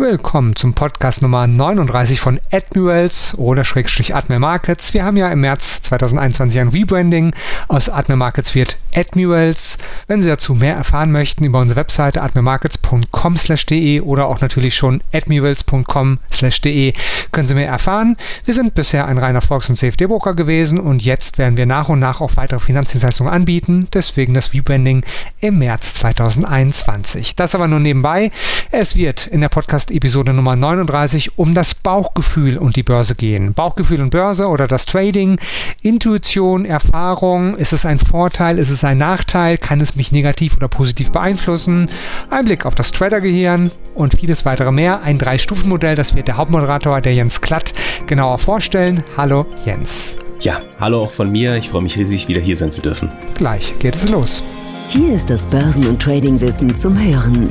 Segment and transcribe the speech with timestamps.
[0.00, 4.94] Willkommen zum Podcast Nummer 39 von Admirals oder Schrägstrich Admiral Markets.
[4.94, 7.34] Wir haben ja im März 2021 ein Rebranding.
[7.66, 9.76] Aus Admiral Markets wird Admirals.
[10.06, 16.92] Wenn Sie dazu mehr erfahren möchten, über unsere Webseite admiralmarkets.com/de oder auch natürlich schon admirals.com/de
[17.32, 18.16] können Sie mehr erfahren.
[18.44, 21.98] Wir sind bisher ein reiner Volks- und CFD-Broker gewesen und jetzt werden wir nach und
[21.98, 23.88] nach auch weitere Finanzdienstleistungen anbieten.
[23.92, 25.04] Deswegen das Rebranding
[25.40, 27.34] im März 2021.
[27.34, 28.30] Das aber nur nebenbei.
[28.70, 33.54] Es wird in der Podcast Podcast-Episode Nummer 39 um das Bauchgefühl und die Börse gehen.
[33.54, 35.38] Bauchgefühl und Börse oder das Trading,
[35.82, 40.68] Intuition, Erfahrung, ist es ein Vorteil, ist es ein Nachteil, kann es mich negativ oder
[40.68, 41.88] positiv beeinflussen?
[42.28, 45.02] Ein Blick auf das Tradergehirn und vieles weitere mehr.
[45.02, 47.72] Ein Drei-Stufen-Modell, das wird der Hauptmoderator, der Jens Klatt,
[48.06, 49.02] genauer vorstellen.
[49.16, 50.18] Hallo Jens.
[50.40, 51.56] Ja, hallo auch von mir.
[51.56, 53.10] Ich freue mich riesig, wieder hier sein zu dürfen.
[53.34, 54.42] Gleich geht es los.
[54.88, 57.50] Hier ist das Börsen- und Tradingwissen zum Hören.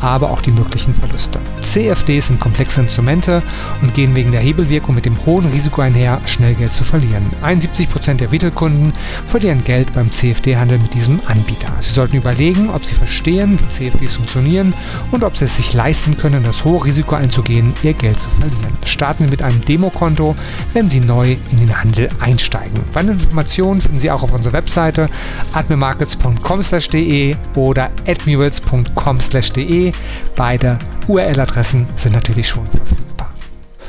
[0.00, 1.38] aber auch die möglichen Verluste.
[1.60, 3.42] CFDs sind komplexe Instrumente
[3.82, 7.24] und gehen wegen der Hebelwirkung mit dem hohen Risiko einher, schnell Geld zu verlieren.
[7.42, 8.92] 71% der Retail-Kunden
[9.26, 11.72] verlieren Geld beim CFD-Handel mit diesem Anbieter.
[11.80, 14.74] Sie sollten überlegen, ob Sie verstehen, wie CFDs funktionieren
[15.10, 18.76] und ob Sie es sich leisten können, das hohe Risiko einzugehen, Ihr Geld zu verlieren.
[18.84, 20.34] Starten Sie mit einem Demokonto,
[20.72, 22.80] wenn Sie neu in den Handel einsteigen.
[22.92, 25.08] Weitere Informationen finden Sie auch auf unserer Webseite
[25.52, 29.85] admirmarkets.com/de oder admirals.com/de.
[30.34, 33.32] Beide URL-Adressen sind natürlich schon verfügbar.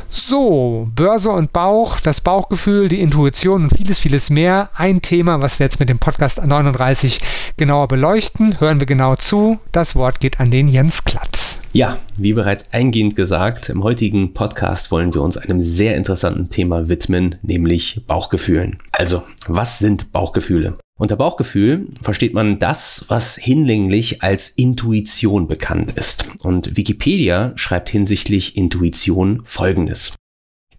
[0.10, 4.70] So, Börse und Bauch, das Bauchgefühl, die Intuition und vieles, vieles mehr.
[4.76, 7.20] Ein Thema, was wir jetzt mit dem Podcast 39
[7.56, 8.60] genauer beleuchten.
[8.60, 9.60] Hören wir genau zu.
[9.72, 11.58] Das Wort geht an den Jens Klatt.
[11.74, 16.90] Ja, wie bereits eingehend gesagt, im heutigen Podcast wollen wir uns einem sehr interessanten Thema
[16.90, 18.80] widmen, nämlich Bauchgefühlen.
[18.92, 20.78] Also, was sind Bauchgefühle?
[20.98, 26.26] Unter Bauchgefühl versteht man das, was hinlänglich als Intuition bekannt ist.
[26.40, 30.16] Und Wikipedia schreibt hinsichtlich Intuition Folgendes.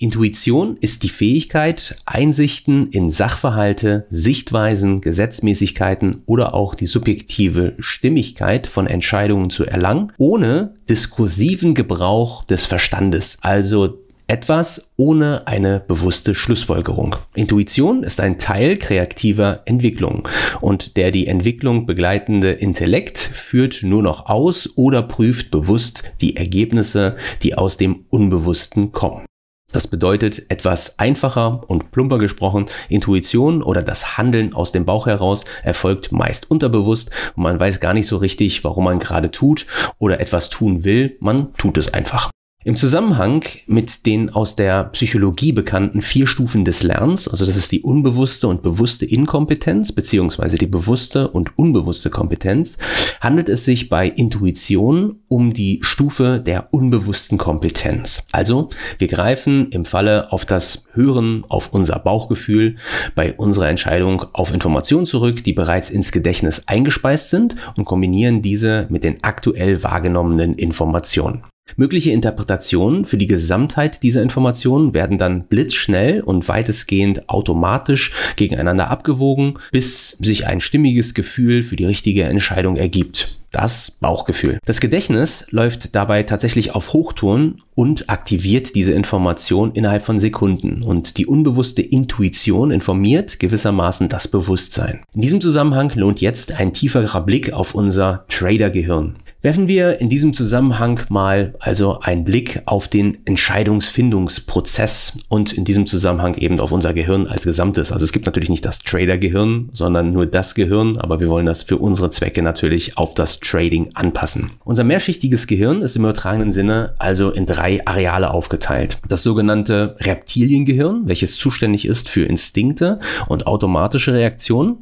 [0.01, 8.87] Intuition ist die Fähigkeit, Einsichten in Sachverhalte, Sichtweisen, Gesetzmäßigkeiten oder auch die subjektive Stimmigkeit von
[8.87, 17.17] Entscheidungen zu erlangen, ohne diskursiven Gebrauch des Verstandes, also etwas ohne eine bewusste Schlussfolgerung.
[17.35, 20.29] Intuition ist ein Teil kreativer Entwicklung
[20.61, 27.17] und der die Entwicklung begleitende Intellekt führt nur noch aus oder prüft bewusst die Ergebnisse,
[27.43, 29.25] die aus dem Unbewussten kommen.
[29.73, 35.45] Das bedeutet etwas einfacher und plumper gesprochen, Intuition oder das Handeln aus dem Bauch heraus
[35.63, 39.67] erfolgt meist unterbewusst und man weiß gar nicht so richtig, warum man gerade tut
[39.99, 42.31] oder etwas tun will, man tut es einfach.
[42.69, 47.73] Im Zusammenhang mit den aus der Psychologie bekannten vier Stufen des Lernens, also das ist
[47.73, 52.77] die unbewusste und bewusste Inkompetenz beziehungsweise die bewusste und unbewusste Kompetenz,
[53.23, 58.27] handelt es sich bei Intuition um die Stufe der unbewussten Kompetenz.
[58.33, 58.69] Also
[58.99, 62.77] wir greifen im Falle auf das Hören, auf unser Bauchgefühl
[63.15, 68.87] bei unserer Entscheidung auf Informationen zurück, die bereits ins Gedächtnis eingespeist sind und kombinieren diese
[68.91, 71.45] mit den aktuell wahrgenommenen Informationen.
[71.77, 79.55] Mögliche Interpretationen für die Gesamtheit dieser Informationen werden dann blitzschnell und weitestgehend automatisch gegeneinander abgewogen,
[79.73, 83.39] bis sich ein stimmiges Gefühl für die richtige Entscheidung ergibt.
[83.51, 84.59] Das Bauchgefühl.
[84.67, 90.83] Das Gedächtnis läuft dabei tatsächlich auf Hochtouren und aktiviert diese Information innerhalb von Sekunden.
[90.83, 95.01] Und die unbewusste Intuition informiert gewissermaßen das Bewusstsein.
[95.15, 99.15] In diesem Zusammenhang lohnt jetzt ein tieferer Blick auf unser Trader-Gehirn.
[99.41, 105.87] Werfen wir in diesem Zusammenhang mal also einen Blick auf den Entscheidungsfindungsprozess und in diesem
[105.87, 107.93] Zusammenhang eben auf unser Gehirn als Gesamtes.
[107.93, 111.63] Also es gibt natürlich nicht das Trader-Gehirn, sondern nur das Gehirn, aber wir wollen das
[111.63, 114.51] für unsere Zwecke natürlich auf das Trading anpassen.
[114.65, 118.99] Unser mehrschichtiges Gehirn ist im übertragenen Sinne also in drei Areale aufgeteilt.
[119.07, 122.99] Das sogenannte Reptiliengehirn, welches zuständig ist für Instinkte
[123.29, 124.79] und automatische Reaktionen.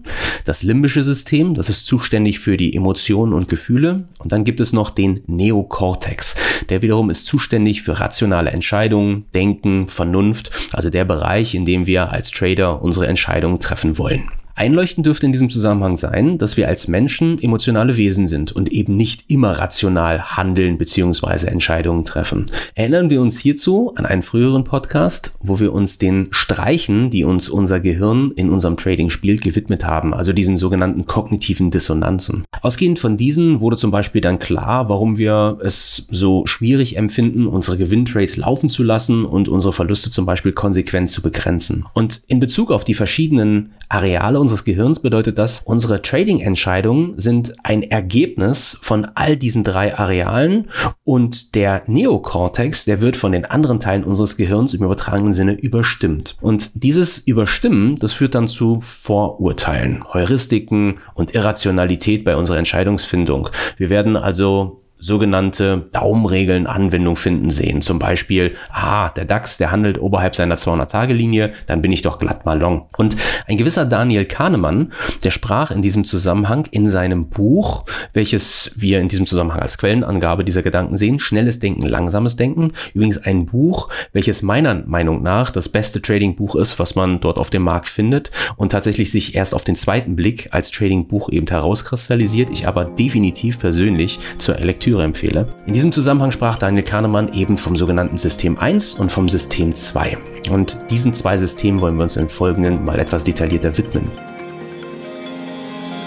[0.46, 4.04] Das limbische System, das ist zuständig für die Emotionen und Gefühle.
[4.18, 6.64] Und dann gibt es noch den Neokortex.
[6.70, 12.10] Der wiederum ist zuständig für rationale Entscheidungen, Denken, Vernunft, also der Bereich, in dem wir
[12.10, 14.30] als Trader unsere Entscheidungen treffen wollen.
[14.58, 18.96] Einleuchtend dürfte in diesem Zusammenhang sein, dass wir als Menschen emotionale Wesen sind und eben
[18.96, 21.48] nicht immer rational handeln bzw.
[21.48, 22.46] Entscheidungen treffen.
[22.74, 27.50] Erinnern wir uns hierzu an einen früheren Podcast, wo wir uns den Streichen, die uns
[27.50, 32.44] unser Gehirn in unserem Trading spielt, gewidmet haben, also diesen sogenannten kognitiven Dissonanzen.
[32.62, 37.76] Ausgehend von diesen wurde zum Beispiel dann klar, warum wir es so schwierig empfinden, unsere
[37.76, 41.84] Gewinntrades laufen zu lassen und unsere Verluste zum Beispiel konsequent zu begrenzen.
[41.92, 47.82] Und in Bezug auf die verschiedenen Areale unseres Gehirns bedeutet das, unsere Trading-Entscheidungen sind ein
[47.82, 50.68] Ergebnis von all diesen drei Arealen
[51.02, 56.36] und der Neokortex, der wird von den anderen Teilen unseres Gehirns im übertragenen Sinne überstimmt.
[56.40, 63.48] Und dieses Überstimmen, das führt dann zu Vorurteilen, Heuristiken und Irrationalität bei unserer Entscheidungsfindung.
[63.78, 67.80] Wir werden also sogenannte Daumenregeln Anwendung finden sehen.
[67.80, 72.44] Zum Beispiel, ah, der DAX, der handelt oberhalb seiner 200-Tage-Linie, dann bin ich doch glatt
[72.44, 72.88] mal long.
[72.98, 73.16] Und
[73.46, 74.92] ein gewisser Daniel Kahnemann,
[75.22, 80.44] der sprach in diesem Zusammenhang in seinem Buch, welches wir in diesem Zusammenhang als Quellenangabe
[80.44, 82.72] dieser Gedanken sehen, Schnelles Denken, Langsames Denken.
[82.92, 87.50] Übrigens ein Buch, welches meiner Meinung nach das beste Trading-Buch ist, was man dort auf
[87.50, 92.50] dem Markt findet und tatsächlich sich erst auf den zweiten Blick als Trading-Buch eben herauskristallisiert.
[92.50, 95.46] Ich aber definitiv persönlich zur Elektro Lektüre empfehle.
[95.66, 100.16] In diesem Zusammenhang sprach Daniel Kahnemann eben vom sogenannten System 1 und vom System 2.
[100.50, 104.10] Und diesen zwei Systemen wollen wir uns im Folgenden mal etwas detaillierter widmen.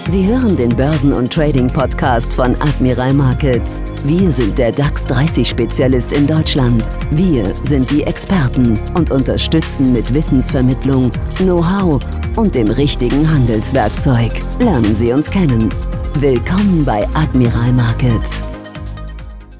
[0.09, 3.79] Sie hören den Börsen- und Trading-Podcast von Admiral Markets.
[4.05, 6.89] Wir sind der DAX 30-Spezialist in Deutschland.
[7.11, 11.99] Wir sind die Experten und unterstützen mit Wissensvermittlung, Know-how
[12.37, 14.31] und dem richtigen Handelswerkzeug.
[14.59, 15.69] Lernen Sie uns kennen.
[16.15, 18.41] Willkommen bei Admiral Markets.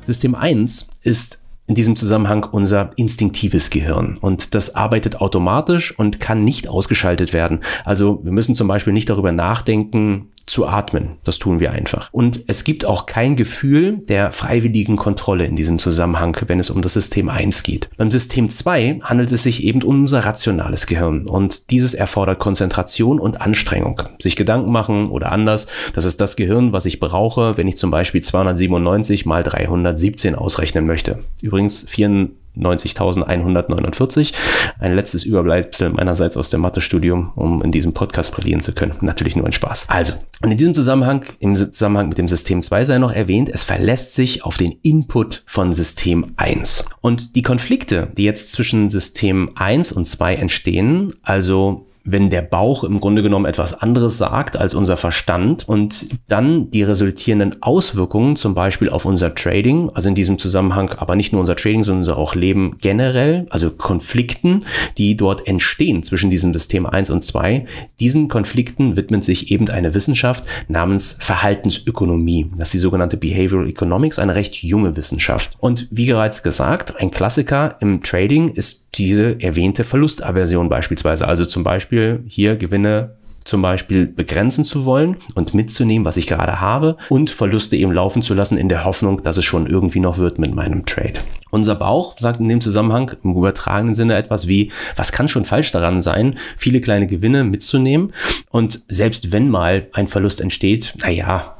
[0.09, 4.17] System 1 ist in diesem Zusammenhang unser instinktives Gehirn.
[4.19, 7.59] Und das arbeitet automatisch und kann nicht ausgeschaltet werden.
[7.85, 11.17] Also wir müssen zum Beispiel nicht darüber nachdenken, zu atmen.
[11.23, 12.09] Das tun wir einfach.
[12.11, 16.81] Und es gibt auch kein Gefühl der freiwilligen Kontrolle in diesem Zusammenhang, wenn es um
[16.81, 17.89] das System 1 geht.
[17.97, 23.19] Beim System 2 handelt es sich eben um unser rationales Gehirn und dieses erfordert Konzentration
[23.19, 24.01] und Anstrengung.
[24.19, 27.91] Sich Gedanken machen oder anders, das ist das Gehirn, was ich brauche, wenn ich zum
[27.91, 31.19] Beispiel 297 mal 317 ausrechnen möchte.
[31.41, 34.33] Übrigens 4 90.149.
[34.79, 38.93] Ein letztes Überbleibsel meinerseits aus dem Mathestudium, um in diesem Podcast brillieren zu können.
[39.01, 39.87] Natürlich nur ein Spaß.
[39.89, 43.63] Also, und in diesem Zusammenhang, im Zusammenhang mit dem System 2 sei noch erwähnt, es
[43.63, 46.85] verlässt sich auf den Input von System 1.
[47.01, 52.83] Und die Konflikte, die jetzt zwischen System 1 und 2 entstehen, also wenn der Bauch
[52.83, 58.55] im Grunde genommen etwas anderes sagt als unser Verstand und dann die resultierenden Auswirkungen zum
[58.55, 62.35] Beispiel auf unser Trading, also in diesem Zusammenhang aber nicht nur unser Trading, sondern auch
[62.35, 64.65] Leben generell, also Konflikten,
[64.97, 67.65] die dort entstehen zwischen diesem System 1 und 2,
[67.99, 72.51] diesen Konflikten widmet sich eben eine Wissenschaft namens Verhaltensökonomie.
[72.57, 75.57] Das ist die sogenannte Behavioral Economics, eine recht junge Wissenschaft.
[75.59, 81.63] Und wie bereits gesagt, ein Klassiker im Trading ist diese erwähnte Verlustaversion beispielsweise, also zum
[81.63, 86.97] Beispiel Beispiel hier Gewinne zum Beispiel begrenzen zu wollen und mitzunehmen, was ich gerade habe
[87.09, 90.39] und Verluste eben laufen zu lassen in der Hoffnung, dass es schon irgendwie noch wird
[90.39, 91.19] mit meinem Trade.
[91.51, 95.71] Unser Bauch sagt in dem Zusammenhang im übertragenen Sinne etwas wie, was kann schon falsch
[95.71, 98.13] daran sein, viele kleine Gewinne mitzunehmen
[98.51, 101.57] und selbst wenn mal ein Verlust entsteht, naja,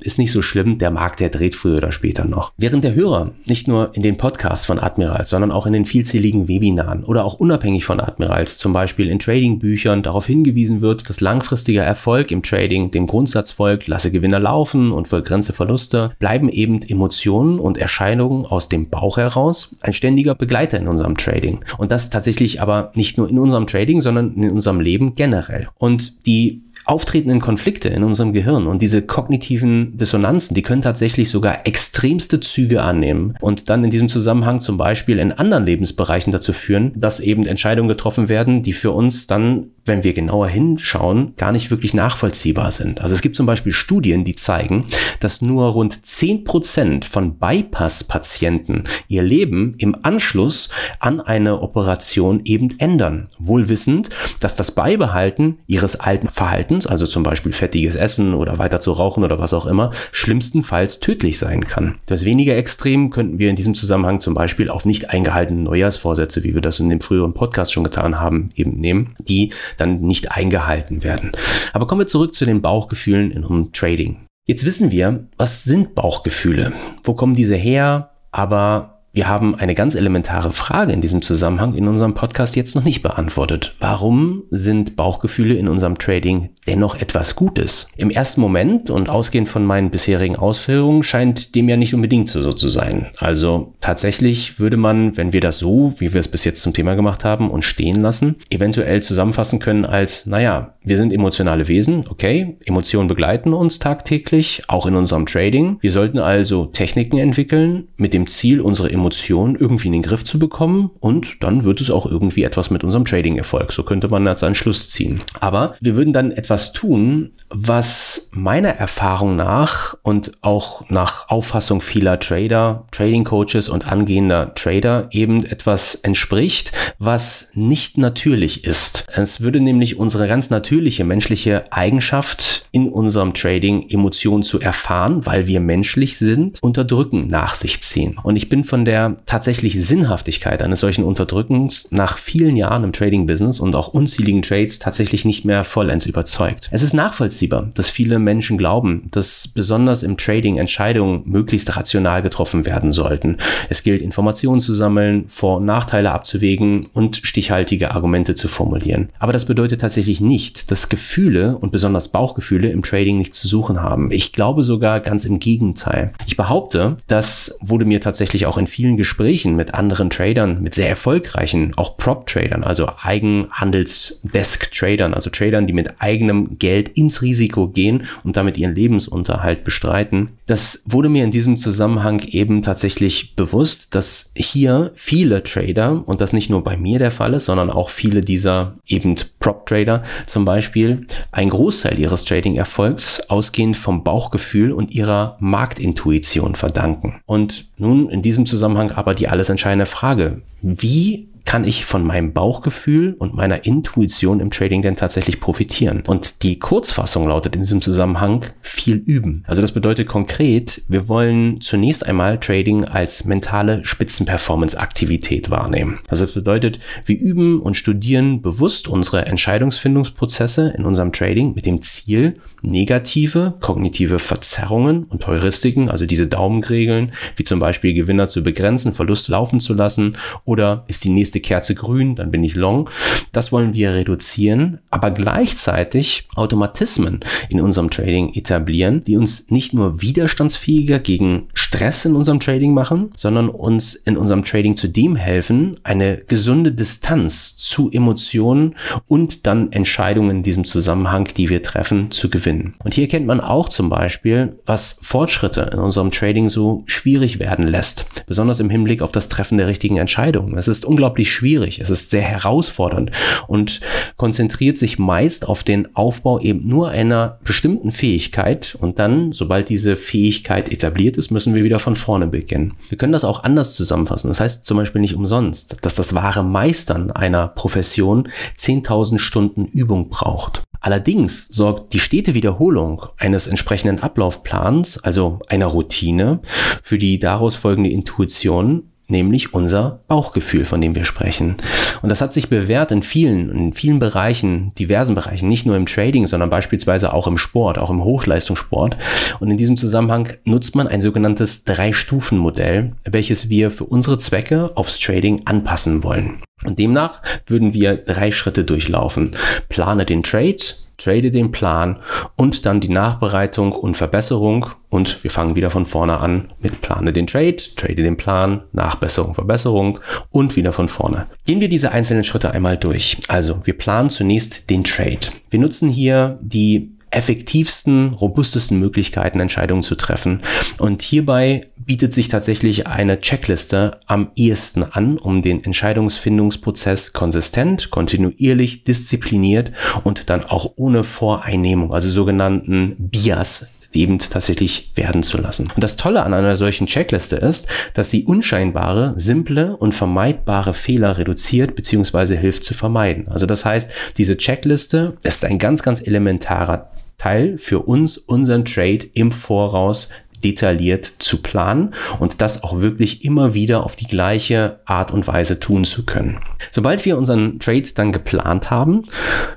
[0.00, 2.52] ist nicht so schlimm, der Markt, der dreht früher oder später noch.
[2.56, 6.48] Während der Hörer nicht nur in den Podcasts von Admirals, sondern auch in den vielzähligen
[6.48, 11.82] Webinaren oder auch unabhängig von Admirals, zum Beispiel in Tradingbüchern darauf hingewiesen wird, dass langfristiger
[11.82, 17.58] Erfolg im Trading dem Grundsatz folgt, lasse Gewinner laufen und begrenze Verluste, bleiben eben Emotionen
[17.58, 19.31] und Erscheinungen aus dem Bauch heraus
[19.80, 21.64] ein ständiger Begleiter in unserem Trading.
[21.78, 25.68] Und das tatsächlich aber nicht nur in unserem Trading, sondern in unserem Leben generell.
[25.78, 31.66] Und die auftretenden Konflikte in unserem Gehirn und diese kognitiven Dissonanzen, die können tatsächlich sogar
[31.66, 36.92] extremste Züge annehmen und dann in diesem Zusammenhang zum Beispiel in anderen Lebensbereichen dazu führen,
[36.96, 41.70] dass eben Entscheidungen getroffen werden, die für uns dann wenn wir genauer hinschauen, gar nicht
[41.70, 43.00] wirklich nachvollziehbar sind.
[43.00, 44.86] Also es gibt zum Beispiel Studien, die zeigen,
[45.20, 50.70] dass nur rund 10% von Bypass-Patienten ihr Leben im Anschluss
[51.00, 53.28] an eine Operation eben ändern.
[53.38, 54.10] Wohl wissend,
[54.40, 59.24] dass das Beibehalten ihres alten Verhaltens, also zum Beispiel fettiges Essen oder weiter zu rauchen
[59.24, 61.96] oder was auch immer, schlimmstenfalls tödlich sein kann.
[62.06, 66.54] Das weniger extrem könnten wir in diesem Zusammenhang zum Beispiel auf nicht eingehaltene Neujahrsvorsätze, wie
[66.54, 71.02] wir das in dem früheren Podcast schon getan haben, eben nehmen, die dann nicht eingehalten
[71.02, 71.32] werden.
[71.72, 74.26] Aber kommen wir zurück zu den Bauchgefühlen in unserem Trading.
[74.46, 76.72] Jetzt wissen wir, was sind Bauchgefühle?
[77.04, 78.10] Wo kommen diese her?
[78.32, 82.84] Aber wir haben eine ganz elementare Frage in diesem Zusammenhang in unserem Podcast jetzt noch
[82.84, 83.76] nicht beantwortet.
[83.78, 87.88] Warum sind Bauchgefühle in unserem Trading dennoch etwas Gutes?
[87.98, 92.42] Im ersten Moment und ausgehend von meinen bisherigen Ausführungen scheint dem ja nicht unbedingt so,
[92.42, 93.10] so zu sein.
[93.18, 96.94] Also tatsächlich würde man, wenn wir das so, wie wir es bis jetzt zum Thema
[96.94, 102.56] gemacht haben und stehen lassen, eventuell zusammenfassen können als, naja, wir sind emotionale Wesen, okay,
[102.64, 105.76] Emotionen begleiten uns tagtäglich, auch in unserem Trading.
[105.80, 110.90] Wir sollten also Techniken entwickeln mit dem Ziel, unsere irgendwie in den Griff zu bekommen
[111.00, 113.72] und dann wird es auch irgendwie etwas mit unserem Trading-Erfolg.
[113.72, 115.20] So könnte man als einen Schluss ziehen.
[115.40, 122.18] Aber wir würden dann etwas tun, was meiner Erfahrung nach und auch nach Auffassung vieler
[122.18, 129.06] Trader, Trading Coaches und angehender Trader eben etwas entspricht, was nicht natürlich ist.
[129.14, 135.46] Es würde nämlich unsere ganz natürliche menschliche Eigenschaft in unserem Trading Emotionen zu erfahren, weil
[135.46, 138.18] wir menschlich sind, unterdrücken nach sich ziehen.
[138.22, 138.91] Und ich bin von der
[139.26, 144.78] tatsächlich Sinnhaftigkeit eines solchen Unterdrückens nach vielen Jahren im Trading Business und auch unzähligen Trades
[144.78, 146.68] tatsächlich nicht mehr vollends überzeugt.
[146.72, 152.66] Es ist nachvollziehbar, dass viele Menschen glauben, dass besonders im Trading Entscheidungen möglichst rational getroffen
[152.66, 153.38] werden sollten.
[153.68, 159.08] Es gilt, Informationen zu sammeln, Vor- und Nachteile abzuwägen und stichhaltige Argumente zu formulieren.
[159.18, 163.82] Aber das bedeutet tatsächlich nicht, dass Gefühle und besonders Bauchgefühle im Trading nicht zu suchen
[163.82, 164.10] haben.
[164.10, 166.12] Ich glaube sogar ganz im Gegenteil.
[166.26, 170.88] Ich behaupte, das wurde mir tatsächlich auch in vielen Gesprächen mit anderen Tradern, mit sehr
[170.88, 178.36] erfolgreichen, auch Prop-Tradern, also Eigenhandelsdesk-Tradern, also Tradern, die mit eigenem Geld ins Risiko gehen und
[178.36, 180.30] damit ihren Lebensunterhalt bestreiten.
[180.52, 186.34] Das wurde mir in diesem Zusammenhang eben tatsächlich bewusst, dass hier viele Trader, und das
[186.34, 191.06] nicht nur bei mir der Fall ist, sondern auch viele dieser eben Prop-Trader zum Beispiel,
[191.30, 197.22] ein Großteil ihres Trading-Erfolgs ausgehend vom Bauchgefühl und ihrer Marktintuition verdanken.
[197.24, 200.42] Und nun in diesem Zusammenhang aber die alles entscheidende Frage.
[200.60, 206.02] Wie kann ich von meinem Bauchgefühl und meiner Intuition im Trading denn tatsächlich profitieren?
[206.06, 209.44] Und die Kurzfassung lautet in diesem Zusammenhang viel üben.
[209.46, 215.98] Also das bedeutet konkret, wir wollen zunächst einmal Trading als mentale Spitzenperformance-Aktivität wahrnehmen.
[216.08, 221.82] Also das bedeutet, wir üben und studieren bewusst unsere Entscheidungsfindungsprozesse in unserem Trading mit dem
[221.82, 228.92] Ziel, negative kognitive Verzerrungen und Heuristiken, also diese Daumenregeln, wie zum Beispiel Gewinner zu begrenzen,
[228.92, 232.88] Verlust laufen zu lassen oder ist die nächste Kerze grün, dann bin ich long.
[233.32, 240.00] Das wollen wir reduzieren, aber gleichzeitig Automatismen in unserem Trading etablieren, die uns nicht nur
[240.02, 245.76] widerstandsfähiger gegen Stress in unserem Trading machen, sondern uns in unserem Trading zu dem helfen,
[245.82, 248.74] eine gesunde Distanz zu Emotionen
[249.08, 252.74] und dann Entscheidungen in diesem Zusammenhang, die wir treffen, zu gewinnen.
[252.84, 257.66] Und hier kennt man auch zum Beispiel, was Fortschritte in unserem Trading so schwierig werden
[257.66, 258.26] lässt.
[258.26, 260.56] Besonders im Hinblick auf das Treffen der richtigen Entscheidungen.
[260.56, 263.10] Es ist unglaublich schwierig, es ist sehr herausfordernd
[263.46, 263.80] und
[264.16, 269.96] konzentriert sich meist auf den Aufbau eben nur einer bestimmten Fähigkeit und dann, sobald diese
[269.96, 272.74] Fähigkeit etabliert ist, müssen wir wieder von vorne beginnen.
[272.88, 274.28] Wir können das auch anders zusammenfassen.
[274.28, 280.08] Das heißt zum Beispiel nicht umsonst, dass das wahre Meistern einer Profession 10.000 Stunden Übung
[280.08, 280.62] braucht.
[280.82, 286.40] Allerdings sorgt die stete Wiederholung eines entsprechenden Ablaufplans, also einer Routine,
[286.82, 291.54] für die daraus folgende Intuition nämlich unser Bauchgefühl, von dem wir sprechen.
[292.02, 295.86] Und das hat sich bewährt in vielen, in vielen Bereichen, diversen Bereichen, nicht nur im
[295.86, 298.96] Trading, sondern beispielsweise auch im Sport, auch im Hochleistungssport.
[299.38, 304.98] Und in diesem Zusammenhang nutzt man ein sogenanntes Drei-Stufen-Modell, welches wir für unsere Zwecke aufs
[304.98, 306.42] Trading anpassen wollen.
[306.64, 309.36] Und demnach würden wir drei Schritte durchlaufen.
[309.68, 310.56] Plane den Trade,
[310.96, 312.00] trade den Plan
[312.36, 314.66] und dann die Nachbereitung und Verbesserung.
[314.88, 319.34] Und wir fangen wieder von vorne an mit plane den Trade, trade den Plan, Nachbesserung,
[319.34, 321.26] Verbesserung und wieder von vorne.
[321.46, 323.18] Gehen wir diese einzelnen Schritte einmal durch.
[323.28, 325.20] Also wir planen zunächst den Trade.
[325.50, 330.42] Wir nutzen hier die effektivsten, robustesten Möglichkeiten, Entscheidungen zu treffen.
[330.78, 338.84] Und hierbei bietet sich tatsächlich eine Checkliste am ehesten an, um den Entscheidungsfindungsprozess konsistent, kontinuierlich,
[338.84, 339.72] diszipliniert
[340.04, 345.70] und dann auch ohne Voreinnehmung, also sogenannten Bias eben tatsächlich werden zu lassen.
[345.74, 351.18] Und das Tolle an einer solchen Checkliste ist, dass sie unscheinbare, simple und vermeidbare Fehler
[351.18, 352.36] reduziert bzw.
[352.36, 353.28] hilft zu vermeiden.
[353.28, 356.90] Also das heißt, diese Checkliste ist ein ganz, ganz elementarer
[357.22, 360.10] Teil für uns, unseren Trade im Voraus
[360.42, 365.60] detailliert zu planen und das auch wirklich immer wieder auf die gleiche Art und Weise
[365.60, 366.38] tun zu können.
[366.70, 369.04] Sobald wir unseren Trade dann geplant haben,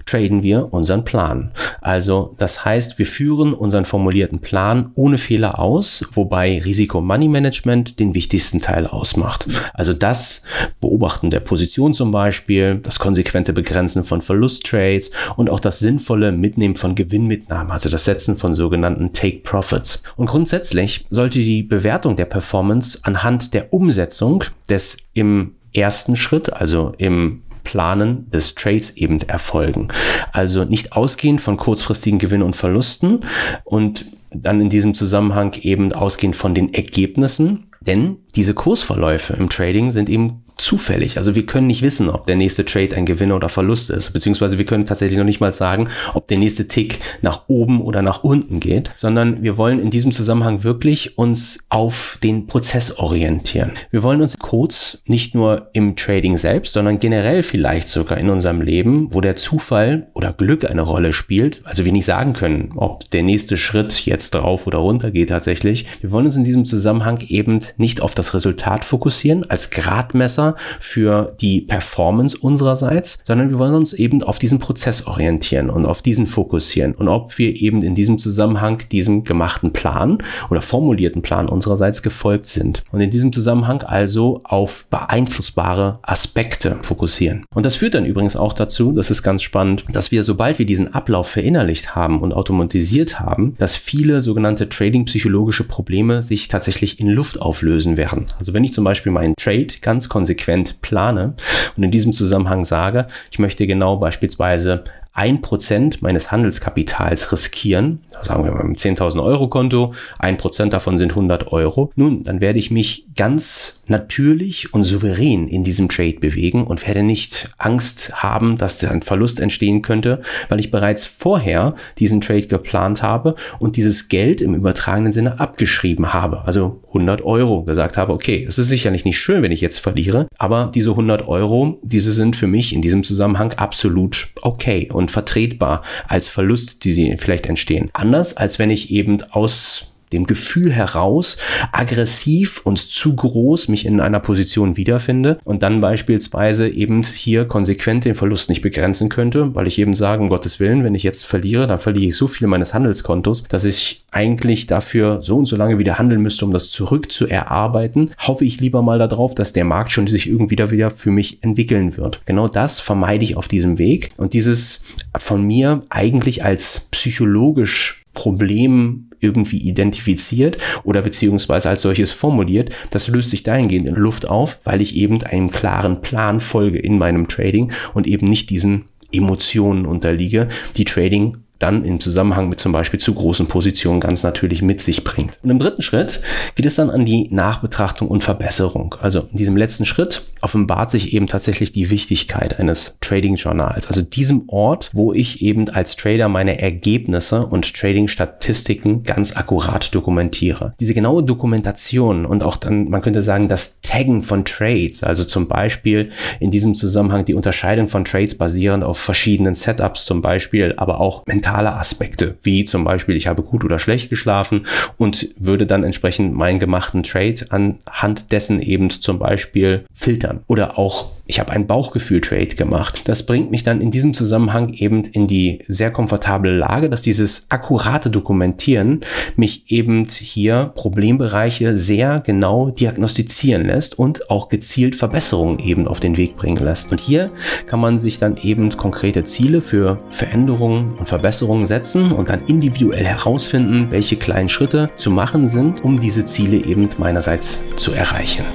[0.06, 1.52] traden wir unseren Plan.
[1.82, 8.62] Also das heißt, wir führen unseren formulierten Plan ohne Fehler aus, wobei Risiko-Money-Management den wichtigsten
[8.62, 9.48] Teil ausmacht.
[9.74, 10.46] Also das
[10.80, 16.76] Beobachten der Position zum Beispiel, das konsequente Begrenzen von Verlusttrades und auch das sinnvolle Mitnehmen
[16.76, 20.04] von Gewinnmitnahmen, also das Setzen von sogenannten Take Profits.
[20.16, 20.75] Und grundsätzlich
[21.10, 28.30] sollte die Bewertung der Performance anhand der Umsetzung des im ersten Schritt, also im Planen
[28.32, 29.90] des Trades eben erfolgen.
[30.32, 33.22] Also nicht ausgehend von kurzfristigen Gewinnen und Verlusten
[33.66, 39.92] und dann in diesem Zusammenhang eben ausgehend von den Ergebnissen, denn diese Kursverläufe im Trading
[39.92, 41.18] sind eben zufällig.
[41.18, 44.58] Also wir können nicht wissen, ob der nächste Trade ein Gewinn oder Verlust ist, beziehungsweise
[44.58, 48.24] wir können tatsächlich noch nicht mal sagen, ob der nächste Tick nach oben oder nach
[48.24, 53.72] unten geht, sondern wir wollen in diesem Zusammenhang wirklich uns auf den Prozess orientieren.
[53.92, 58.62] Wir wollen uns kurz nicht nur im Trading selbst, sondern generell vielleicht sogar in unserem
[58.62, 63.10] Leben, wo der Zufall oder Glück eine Rolle spielt, also wir nicht sagen können, ob
[63.12, 65.86] der nächste Schritt jetzt drauf oder runter geht tatsächlich.
[66.02, 70.56] Wir wollen uns in diesem Zusammenhang eben nicht auf das Resultat fokussieren als Gradmesser, besser
[70.80, 76.02] für die Performance unsererseits, sondern wir wollen uns eben auf diesen Prozess orientieren und auf
[76.02, 81.50] diesen fokussieren und ob wir eben in diesem Zusammenhang diesem gemachten Plan oder formulierten Plan
[81.50, 82.84] unsererseits gefolgt sind.
[82.92, 87.46] Und in diesem Zusammenhang also auf beeinflussbare Aspekte fokussieren.
[87.54, 90.66] Und das führt dann übrigens auch dazu, das ist ganz spannend, dass wir, sobald wir
[90.66, 97.08] diesen Ablauf verinnerlicht haben und automatisiert haben, dass viele sogenannte Trading-psychologische Probleme sich tatsächlich in
[97.08, 98.26] Luft auflösen werden.
[98.38, 101.34] Also wenn ich zum Beispiel meinen Trade ganz konsequent konsequent plane
[101.78, 108.44] und in diesem Zusammenhang sage, ich möchte genau beispielsweise ein Prozent meines Handelskapitals riskieren, sagen
[108.44, 111.92] wir mal im 10.000 Euro Konto, ein Prozent davon sind 100 Euro.
[111.96, 117.04] Nun, dann werde ich mich ganz natürlich und souverän in diesem Trade bewegen und werde
[117.04, 123.02] nicht Angst haben, dass ein Verlust entstehen könnte, weil ich bereits vorher diesen Trade geplant
[123.02, 126.46] habe und dieses Geld im übertragenen Sinne abgeschrieben habe.
[126.46, 130.28] Also 100 Euro gesagt habe, okay, es ist sicherlich nicht schön, wenn ich jetzt verliere,
[130.38, 135.84] aber diese 100 Euro, diese sind für mich in diesem Zusammenhang absolut okay und vertretbar
[136.08, 137.90] als Verlust, die sie vielleicht entstehen.
[137.94, 141.38] Anders als wenn ich eben aus dem Gefühl heraus
[141.72, 148.06] aggressiv und zu groß mich in einer Position wiederfinde und dann beispielsweise eben hier konsequent
[148.06, 151.26] den Verlust nicht begrenzen könnte, weil ich eben sage, um Gottes Willen, wenn ich jetzt
[151.26, 155.56] verliere, dann verliere ich so viel meines Handelskontos, dass ich eigentlich dafür so und so
[155.56, 158.12] lange wieder handeln müsste, um das zurückzuerarbeiten.
[158.18, 161.98] Hoffe ich lieber mal darauf, dass der Markt schon sich irgendwie wieder für mich entwickeln
[161.98, 162.22] wird.
[162.26, 164.86] Genau das vermeide ich auf diesem Weg und dieses
[165.18, 173.32] von mir eigentlich als psychologisch Problem irgendwie identifiziert oder beziehungsweise als solches formuliert, das löst
[173.32, 177.72] sich dahingehend in Luft auf, weil ich eben einem klaren Plan folge in meinem Trading
[177.94, 183.14] und eben nicht diesen Emotionen unterliege, die Trading dann im Zusammenhang mit zum Beispiel zu
[183.14, 185.40] großen Positionen ganz natürlich mit sich bringt.
[185.42, 186.22] Und im dritten Schritt
[186.56, 188.96] geht es dann an die Nachbetrachtung und Verbesserung.
[189.00, 193.88] Also in diesem letzten Schritt offenbart sich eben tatsächlich die Wichtigkeit eines Trading-Journals.
[193.88, 200.74] Also diesem Ort, wo ich eben als Trader meine Ergebnisse und Trading-Statistiken ganz akkurat dokumentiere.
[200.80, 205.48] Diese genaue Dokumentation und auch dann, man könnte sagen, das Taggen von Trades, also zum
[205.48, 211.00] Beispiel in diesem Zusammenhang die Unterscheidung von Trades basierend auf verschiedenen Setups zum Beispiel, aber
[211.00, 214.66] auch mental mentale Aspekte, wie zum Beispiel, ich habe gut oder schlecht geschlafen
[214.98, 221.12] und würde dann entsprechend meinen gemachten Trade anhand dessen eben zum Beispiel filtern oder auch
[221.28, 223.04] ich habe ein Bauchgefühl-Trade gemacht.
[223.06, 227.50] Das bringt mich dann in diesem Zusammenhang eben in die sehr komfortable Lage, dass dieses
[227.50, 229.02] akkurate Dokumentieren
[229.36, 236.18] mich eben hier Problembereiche sehr genau diagnostizieren lässt und auch gezielt Verbesserungen eben auf den
[236.18, 236.92] Weg bringen lässt.
[236.92, 237.32] Und hier
[237.66, 243.06] kann man sich dann eben konkrete Ziele für Veränderungen und Verbesserungen setzen und dann individuell
[243.06, 248.46] herausfinden, welche kleinen Schritte zu machen sind, um diese Ziele eben meinerseits zu erreichen.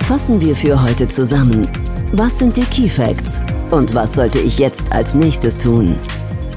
[0.00, 1.68] Fassen wir für heute zusammen.
[2.12, 3.40] Was sind die Key Facts?
[3.70, 5.96] Und was sollte ich jetzt als nächstes tun?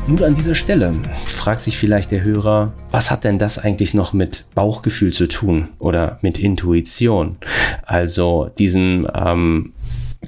[0.08, 0.94] Nun an dieser Stelle
[1.26, 5.70] fragt sich vielleicht der Hörer, was hat denn das eigentlich noch mit Bauchgefühl zu tun
[5.80, 7.38] oder mit Intuition?
[7.86, 9.74] Also diesen ähm,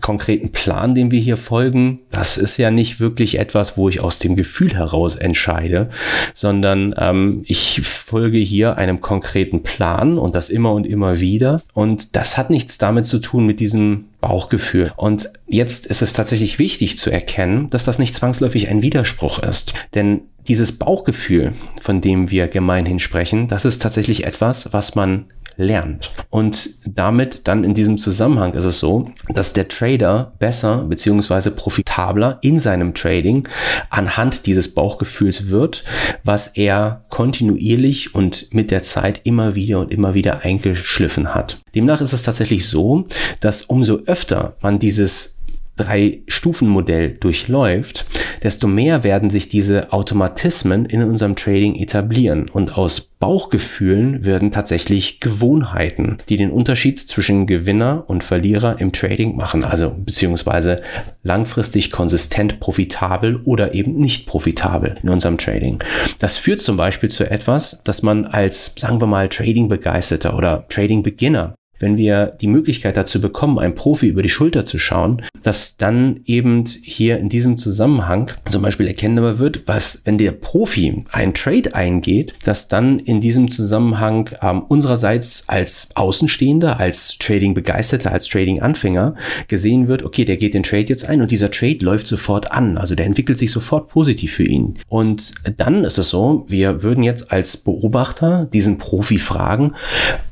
[0.01, 4.19] konkreten Plan, dem wir hier folgen, das ist ja nicht wirklich etwas, wo ich aus
[4.19, 5.89] dem Gefühl heraus entscheide,
[6.33, 11.61] sondern ähm, ich folge hier einem konkreten Plan und das immer und immer wieder.
[11.73, 14.91] Und das hat nichts damit zu tun mit diesem Bauchgefühl.
[14.95, 19.73] Und jetzt ist es tatsächlich wichtig zu erkennen, dass das nicht zwangsläufig ein Widerspruch ist.
[19.95, 25.25] Denn dieses Bauchgefühl, von dem wir gemeinhin sprechen, das ist tatsächlich etwas, was man
[25.59, 26.11] lernt.
[26.29, 31.51] Und damit dann in diesem Zusammenhang ist es so, dass der Trader besser bzw.
[31.51, 33.47] profitabler in seinem Trading
[33.89, 35.83] anhand dieses Bauchgefühls wird,
[36.23, 41.59] was er kontinuierlich und mit der Zeit immer wieder und immer wieder eingeschliffen hat.
[41.75, 43.05] Demnach ist es tatsächlich so,
[43.41, 45.38] dass umso öfter man dieses
[45.79, 48.05] Drei-Stufen-Modell durchläuft,
[48.43, 55.19] desto mehr werden sich diese Automatismen in unserem Trading etablieren und aus Bauchgefühlen werden tatsächlich
[55.19, 60.81] Gewohnheiten, die den Unterschied zwischen Gewinner und Verlierer im Trading machen, also beziehungsweise
[61.23, 65.79] langfristig konsistent profitabel oder eben nicht profitabel in unserem Trading.
[66.19, 71.55] Das führt zum Beispiel zu etwas, dass man als, sagen wir mal, Trading-Begeisterter oder Trading-Beginner
[71.79, 76.21] wenn wir die Möglichkeit dazu bekommen, einem Profi über die Schulter zu schauen, dass dann
[76.25, 81.73] eben hier in diesem Zusammenhang zum Beispiel erkennbar wird, was, wenn der Profi einen Trade
[81.73, 89.15] eingeht, dass dann in diesem Zusammenhang ähm, unsererseits als Außenstehender, als Trading-Begeisterter, als Trading-Anfänger
[89.47, 92.77] gesehen wird, okay, der geht den Trade jetzt ein und dieser Trade läuft sofort an.
[92.77, 94.75] Also der entwickelt sich sofort positiv für ihn.
[94.87, 99.73] Und dann ist es so, wir würden jetzt als Beobachter diesen Profi fragen,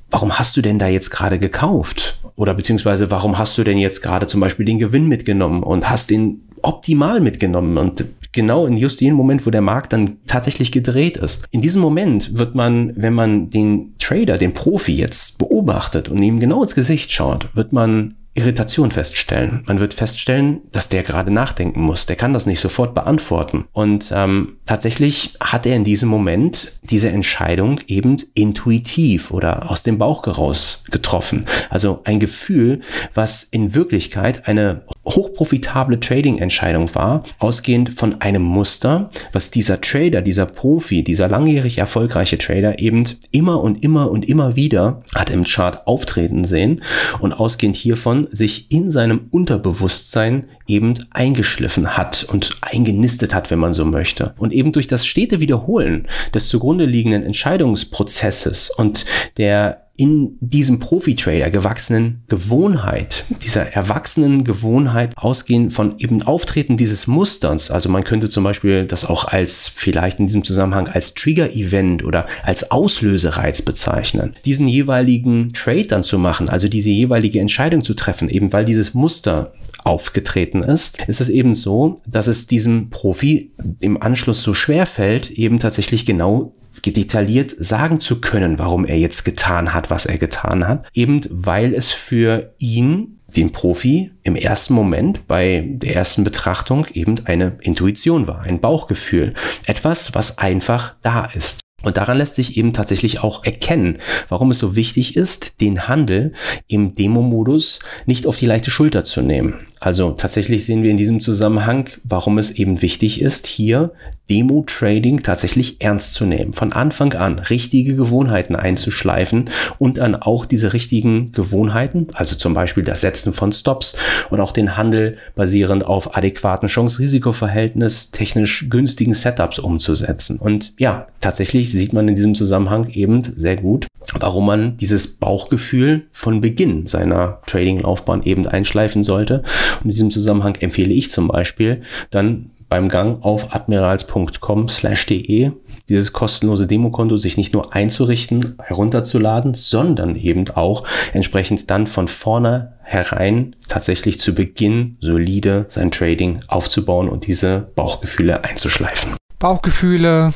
[0.09, 2.19] warum hast du denn da jetzt gerade gekauft?
[2.35, 6.09] Oder beziehungsweise warum hast du denn jetzt gerade zum Beispiel den Gewinn mitgenommen und hast
[6.09, 11.17] den optimal mitgenommen und genau in just dem Moment, wo der Markt dann tatsächlich gedreht
[11.17, 11.45] ist.
[11.51, 16.39] In diesem Moment wird man, wenn man den Trader, den Profi jetzt beobachtet und ihm
[16.39, 19.63] genau ins Gesicht schaut, wird man Irritation feststellen.
[19.65, 22.05] Man wird feststellen, dass der gerade nachdenken muss.
[22.05, 23.65] Der kann das nicht sofort beantworten.
[23.73, 29.97] Und ähm, tatsächlich hat er in diesem Moment diese Entscheidung eben intuitiv oder aus dem
[29.97, 31.45] Bauch heraus getroffen.
[31.71, 32.81] Also ein Gefühl,
[33.15, 40.45] was in Wirklichkeit eine hochprofitable Trading-Entscheidung war, ausgehend von einem Muster, was dieser Trader, dieser
[40.45, 45.87] Profi, dieser langjährig erfolgreiche Trader eben immer und immer und immer wieder hat im Chart
[45.87, 46.83] auftreten sehen
[47.19, 53.73] und ausgehend hiervon sich in seinem Unterbewusstsein eben eingeschliffen hat und eingenistet hat, wenn man
[53.73, 54.33] so möchte.
[54.37, 59.05] Und eben durch das stete Wiederholen des zugrunde liegenden Entscheidungsprozesses und
[59.37, 67.71] der in diesem Profi-Trader gewachsenen Gewohnheit, dieser erwachsenen Gewohnheit ausgehen von eben Auftreten dieses Musters.
[67.71, 72.27] Also man könnte zum Beispiel das auch als vielleicht in diesem Zusammenhang als Trigger-Event oder
[72.43, 74.35] als Auslösereiz bezeichnen.
[74.45, 78.93] Diesen jeweiligen Trade dann zu machen, also diese jeweilige Entscheidung zu treffen, eben weil dieses
[78.93, 84.85] Muster aufgetreten ist, ist es eben so, dass es diesem Profi im Anschluss so schwer
[84.85, 90.17] fällt, eben tatsächlich genau detailliert sagen zu können, warum er jetzt getan hat, was er
[90.17, 96.23] getan hat, eben weil es für ihn den Profi im ersten Moment bei der ersten
[96.23, 99.33] Betrachtung eben eine Intuition war, ein Bauchgefühl,
[99.65, 101.59] etwas, was einfach da ist.
[101.83, 106.33] Und daran lässt sich eben tatsächlich auch erkennen, warum es so wichtig ist, den Handel
[106.67, 109.53] im Demo-Modus nicht auf die leichte Schulter zu nehmen.
[109.79, 113.93] Also tatsächlich sehen wir in diesem Zusammenhang, warum es eben wichtig ist, hier
[114.29, 116.53] Demo-Trading tatsächlich ernst zu nehmen.
[116.53, 122.83] Von Anfang an richtige Gewohnheiten einzuschleifen und dann auch diese richtigen Gewohnheiten, also zum Beispiel
[122.83, 123.97] das Setzen von Stops
[124.29, 130.39] und auch den Handel basierend auf adäquaten Chance-Risiko-Verhältnis, technisch günstigen Setups umzusetzen.
[130.39, 133.87] Und ja, tatsächlich sieht man in diesem Zusammenhang eben sehr gut,
[134.19, 139.43] warum man dieses Bauchgefühl von Beginn seiner Trading-Laufbahn eben einschleifen sollte
[139.79, 145.51] und in diesem Zusammenhang empfehle ich zum Beispiel dann beim Gang auf admirals.com/de
[145.89, 152.73] dieses kostenlose Demokonto sich nicht nur einzurichten, herunterzuladen, sondern eben auch entsprechend dann von vorne
[152.83, 159.15] herein tatsächlich zu Beginn solide sein Trading aufzubauen und diese Bauchgefühle einzuschleifen.
[159.39, 160.33] Bauchgefühle,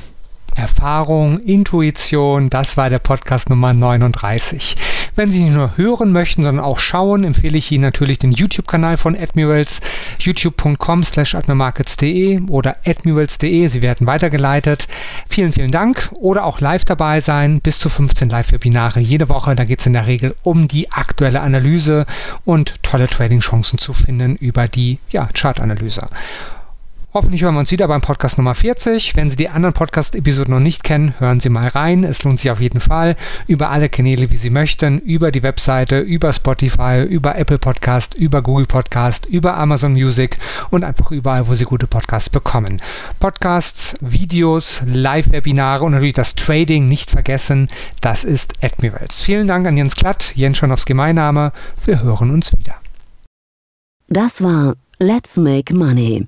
[0.55, 4.75] Erfahrung, Intuition, das war der Podcast Nummer 39.
[5.15, 8.97] Wenn Sie nicht nur hören möchten, sondern auch schauen, empfehle ich Ihnen natürlich den YouTube-Kanal
[8.97, 9.81] von Admirals,
[10.19, 13.67] youtube.com slash admirmarkets.de oder admirals.de.
[13.67, 14.87] Sie werden weitergeleitet.
[15.27, 17.59] Vielen, vielen Dank oder auch live dabei sein.
[17.59, 19.55] Bis zu 15 Live-Webinare jede Woche.
[19.55, 22.05] Da geht es in der Regel um die aktuelle Analyse
[22.45, 26.07] und tolle Trading-Chancen zu finden über die ja, Chart-Analyse.
[27.13, 29.17] Hoffentlich hören wir uns wieder beim Podcast Nummer 40.
[29.17, 32.05] Wenn Sie die anderen Podcast-Episoden noch nicht kennen, hören Sie mal rein.
[32.05, 33.17] Es lohnt sich auf jeden Fall.
[33.47, 34.97] Über alle Kanäle, wie Sie möchten.
[34.97, 40.37] Über die Webseite, über Spotify, über Apple Podcast, über Google Podcast, über Amazon Music
[40.69, 42.81] und einfach überall, wo Sie gute Podcasts bekommen.
[43.19, 47.67] Podcasts, Videos, Live-Webinare und natürlich das Trading nicht vergessen.
[47.99, 49.19] Das ist Admirals.
[49.19, 51.51] Vielen Dank an Jens Klatt, Jens Schonowski mein Name.
[51.83, 52.75] Wir hören uns wieder.
[54.07, 56.27] Das war Let's Make Money,